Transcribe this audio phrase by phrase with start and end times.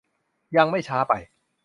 [0.55, 1.13] ยังไม่ช้าไป